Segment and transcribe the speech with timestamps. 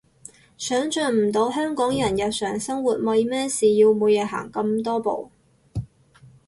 [0.57, 5.29] 想像唔到香港人日常生活為咩事要每日行咁多步